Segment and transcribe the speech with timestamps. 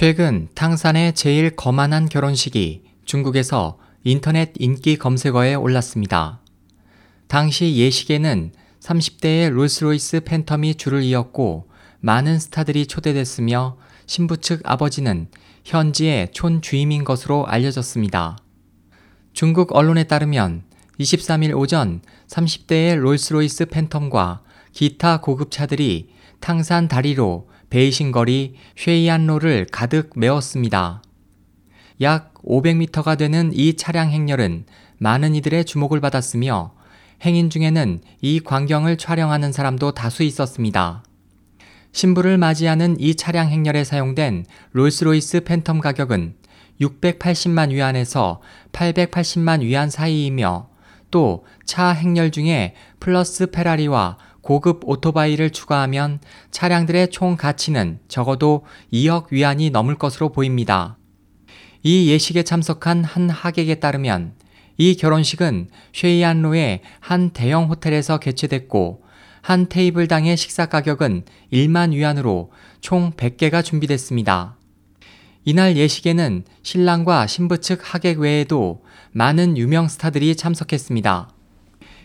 [0.00, 6.40] 최근 탕산의 제일 거만한 결혼식이 중국에서 인터넷 인기 검색어에 올랐습니다.
[7.26, 13.76] 당시 예식에는 30대의 롤스로이스 팬텀이 줄을 이었고 많은 스타들이 초대됐으며
[14.06, 15.26] 신부 측 아버지는
[15.64, 18.38] 현지의 촌 주임인 것으로 알려졌습니다.
[19.32, 20.62] 중국 언론에 따르면
[21.00, 31.02] 23일 오전 30대의 롤스로이스 팬텀과 기타 고급차들이 탕산 다리로 베이신 거리 쉐이안로를 가득 메웠습니다.
[32.00, 34.64] 약 500m가 되는 이 차량 행렬은
[34.98, 36.72] 많은 이들의 주목을 받았으며
[37.24, 41.02] 행인 중에는 이 광경을 촬영하는 사람도 다수 있었습니다.
[41.92, 46.34] 신부를 맞이하는 이 차량 행렬에 사용된 롤스로이스 팬텀 가격은
[46.80, 48.40] 680만 위안에서
[48.72, 50.68] 880만 위안 사이이며
[51.10, 54.16] 또 차 행렬 중에 포르쉐 페라리와
[54.48, 56.20] 고급 오토바이를 추가하면
[56.50, 60.96] 차량들의 총 가치는 적어도 2억 위안이 넘을 것으로 보입니다.
[61.82, 64.32] 이 예식에 참석한 한 하객에 따르면
[64.78, 69.02] 이 결혼식은 쉐이안로의 한 대형 호텔에서 개최됐고
[69.42, 74.56] 한 테이블당의 식사 가격은 1만 위안으로 총 100개가 준비됐습니다.
[75.44, 81.28] 이날 예식에는 신랑과 신부 측 하객 외에도 많은 유명 스타들이 참석했습니다.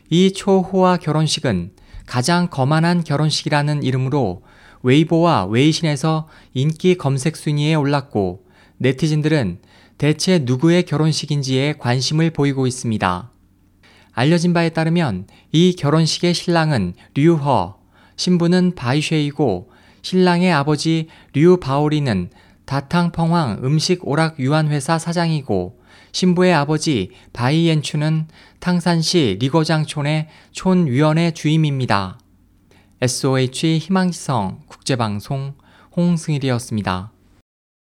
[0.10, 1.72] 이 초호화 결혼식은
[2.06, 4.44] 가장 거만한 결혼식이라는 이름으로
[4.84, 8.46] 웨이보와 웨이신에서 인기 검색 순위에 올랐고
[8.78, 9.60] 네티즌들은
[9.98, 13.32] 대체 누구의 결혼식인지에 관심을 보이고 있습니다.
[14.12, 17.78] 알려진 바에 따르면 이 결혼식의 신랑은 류허,
[18.16, 22.30] 신부는 바이쉐이고 신랑의 아버지 류바오리는
[22.66, 25.80] 다탕펑황 음식 오락 유한회사 사장이고
[26.12, 28.28] 신부의 아버지 바이엔추는
[28.60, 32.20] 탕산시 리거장촌의 촌위원회 주임입니다.
[33.02, 35.56] SOH 희망지성 국제방송
[35.96, 37.12] 홍승일이었습니다.